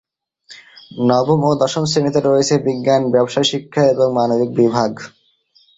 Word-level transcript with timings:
নবম 1.03 1.39
ও 1.43 1.51
দশম 1.61 1.83
শ্রেণীতে 1.85 2.19
রয়েছে 2.21 2.55
বিজ্ঞান, 2.65 3.01
ব্যাবসায় 3.13 3.47
শিক্ষা 3.51 3.81
এবং 3.93 4.07
মানবিক 4.17 4.49
বিভাগ। 4.59 4.91